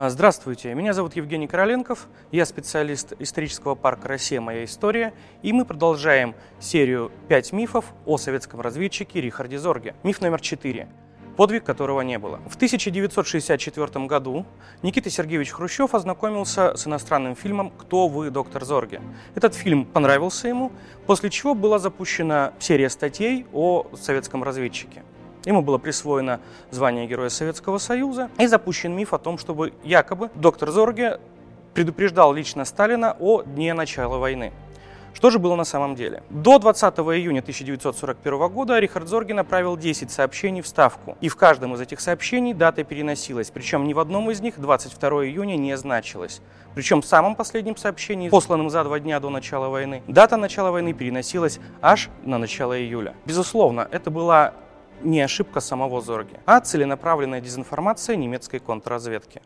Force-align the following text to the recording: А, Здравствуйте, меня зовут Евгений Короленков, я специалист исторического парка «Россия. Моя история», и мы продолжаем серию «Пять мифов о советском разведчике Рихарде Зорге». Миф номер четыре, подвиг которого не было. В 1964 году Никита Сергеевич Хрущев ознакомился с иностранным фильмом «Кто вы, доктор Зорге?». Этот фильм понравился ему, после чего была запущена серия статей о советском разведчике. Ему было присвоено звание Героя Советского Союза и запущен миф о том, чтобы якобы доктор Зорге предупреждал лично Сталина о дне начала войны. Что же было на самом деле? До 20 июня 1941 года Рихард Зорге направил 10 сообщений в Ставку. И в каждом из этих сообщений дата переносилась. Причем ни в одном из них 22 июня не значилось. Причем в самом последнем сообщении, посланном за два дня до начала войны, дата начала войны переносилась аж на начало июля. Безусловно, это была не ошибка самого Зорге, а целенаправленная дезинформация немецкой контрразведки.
А, 0.00 0.10
Здравствуйте, 0.10 0.72
меня 0.74 0.92
зовут 0.92 1.16
Евгений 1.16 1.48
Короленков, 1.48 2.06
я 2.30 2.46
специалист 2.46 3.14
исторического 3.18 3.74
парка 3.74 4.06
«Россия. 4.06 4.40
Моя 4.40 4.62
история», 4.62 5.12
и 5.42 5.52
мы 5.52 5.64
продолжаем 5.64 6.36
серию 6.60 7.10
«Пять 7.26 7.52
мифов 7.52 7.84
о 8.06 8.16
советском 8.16 8.60
разведчике 8.60 9.20
Рихарде 9.20 9.58
Зорге». 9.58 9.96
Миф 10.04 10.20
номер 10.20 10.40
четыре, 10.40 10.86
подвиг 11.36 11.64
которого 11.64 12.02
не 12.02 12.16
было. 12.16 12.38
В 12.48 12.54
1964 12.54 14.06
году 14.06 14.46
Никита 14.82 15.10
Сергеевич 15.10 15.50
Хрущев 15.50 15.92
ознакомился 15.92 16.76
с 16.76 16.86
иностранным 16.86 17.34
фильмом 17.34 17.72
«Кто 17.76 18.06
вы, 18.06 18.30
доктор 18.30 18.64
Зорге?». 18.64 19.02
Этот 19.34 19.56
фильм 19.56 19.84
понравился 19.84 20.46
ему, 20.46 20.70
после 21.06 21.28
чего 21.28 21.56
была 21.56 21.80
запущена 21.80 22.52
серия 22.60 22.88
статей 22.88 23.46
о 23.52 23.84
советском 23.96 24.44
разведчике. 24.44 25.02
Ему 25.48 25.62
было 25.62 25.78
присвоено 25.78 26.40
звание 26.70 27.06
Героя 27.06 27.30
Советского 27.30 27.78
Союза 27.78 28.28
и 28.38 28.46
запущен 28.46 28.94
миф 28.94 29.14
о 29.14 29.18
том, 29.18 29.38
чтобы 29.38 29.72
якобы 29.82 30.28
доктор 30.34 30.70
Зорге 30.70 31.20
предупреждал 31.72 32.34
лично 32.34 32.66
Сталина 32.66 33.16
о 33.18 33.40
дне 33.40 33.72
начала 33.72 34.18
войны. 34.18 34.52
Что 35.14 35.30
же 35.30 35.38
было 35.38 35.54
на 35.56 35.64
самом 35.64 35.94
деле? 35.94 36.22
До 36.28 36.58
20 36.58 36.98
июня 36.98 37.40
1941 37.40 38.48
года 38.48 38.78
Рихард 38.78 39.08
Зорге 39.08 39.32
направил 39.32 39.78
10 39.78 40.10
сообщений 40.10 40.60
в 40.60 40.68
Ставку. 40.68 41.16
И 41.22 41.30
в 41.30 41.36
каждом 41.36 41.74
из 41.74 41.80
этих 41.80 42.00
сообщений 42.00 42.52
дата 42.52 42.84
переносилась. 42.84 43.50
Причем 43.50 43.88
ни 43.88 43.94
в 43.94 44.00
одном 44.00 44.30
из 44.30 44.42
них 44.42 44.60
22 44.60 45.28
июня 45.28 45.56
не 45.56 45.78
значилось. 45.78 46.42
Причем 46.74 47.00
в 47.00 47.06
самом 47.06 47.34
последнем 47.34 47.74
сообщении, 47.78 48.28
посланном 48.28 48.68
за 48.68 48.84
два 48.84 49.00
дня 49.00 49.18
до 49.18 49.30
начала 49.30 49.70
войны, 49.70 50.02
дата 50.08 50.36
начала 50.36 50.72
войны 50.72 50.92
переносилась 50.92 51.58
аж 51.80 52.10
на 52.22 52.36
начало 52.36 52.78
июля. 52.78 53.14
Безусловно, 53.24 53.88
это 53.90 54.10
была 54.10 54.52
не 55.02 55.20
ошибка 55.20 55.60
самого 55.60 56.00
Зорге, 56.00 56.40
а 56.46 56.60
целенаправленная 56.60 57.40
дезинформация 57.40 58.16
немецкой 58.16 58.58
контрразведки. 58.58 59.42